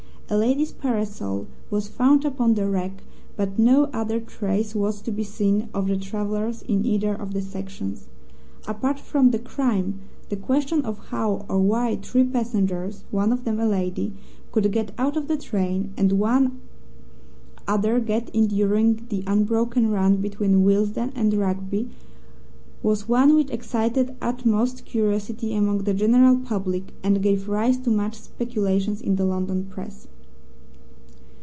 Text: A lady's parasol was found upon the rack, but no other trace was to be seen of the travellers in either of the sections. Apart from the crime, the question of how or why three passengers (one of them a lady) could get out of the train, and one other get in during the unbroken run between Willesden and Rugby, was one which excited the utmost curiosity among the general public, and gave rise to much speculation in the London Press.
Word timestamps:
A 0.33 0.37
lady's 0.39 0.71
parasol 0.71 1.45
was 1.69 1.89
found 1.89 2.23
upon 2.23 2.53
the 2.53 2.65
rack, 2.65 3.03
but 3.35 3.59
no 3.59 3.89
other 3.91 4.21
trace 4.21 4.73
was 4.73 5.01
to 5.01 5.11
be 5.11 5.25
seen 5.25 5.67
of 5.73 5.87
the 5.89 5.97
travellers 5.97 6.61
in 6.61 6.85
either 6.85 7.13
of 7.13 7.33
the 7.33 7.41
sections. 7.41 8.07
Apart 8.65 8.97
from 8.97 9.31
the 9.31 9.39
crime, 9.39 9.99
the 10.29 10.37
question 10.37 10.83
of 10.85 11.07
how 11.09 11.45
or 11.49 11.59
why 11.59 11.97
three 11.97 12.23
passengers 12.23 13.03
(one 13.11 13.33
of 13.33 13.43
them 13.43 13.59
a 13.59 13.65
lady) 13.67 14.13
could 14.53 14.71
get 14.71 14.93
out 14.97 15.17
of 15.17 15.27
the 15.27 15.35
train, 15.35 15.91
and 15.97 16.13
one 16.13 16.61
other 17.67 17.99
get 17.99 18.29
in 18.29 18.47
during 18.47 19.05
the 19.09 19.25
unbroken 19.27 19.91
run 19.91 20.15
between 20.21 20.63
Willesden 20.63 21.11
and 21.13 21.33
Rugby, 21.33 21.89
was 22.81 23.09
one 23.09 23.35
which 23.35 23.49
excited 23.51 24.07
the 24.07 24.15
utmost 24.21 24.85
curiosity 24.85 25.53
among 25.53 25.79
the 25.79 25.93
general 25.93 26.37
public, 26.39 26.93
and 27.03 27.21
gave 27.21 27.49
rise 27.49 27.77
to 27.79 27.89
much 27.89 28.13
speculation 28.15 28.95
in 29.03 29.17
the 29.17 29.25
London 29.25 29.65
Press. 29.69 30.07